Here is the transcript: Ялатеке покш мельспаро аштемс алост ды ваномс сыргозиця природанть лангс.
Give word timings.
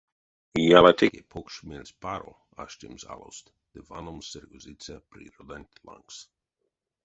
Ялатеке 0.77 1.21
покш 1.31 1.53
мельспаро 1.69 2.33
аштемс 2.63 3.03
алост 3.13 3.45
ды 3.71 3.79
ваномс 3.89 4.25
сыргозиця 4.31 4.95
природанть 5.11 5.75
лангс. 5.87 6.17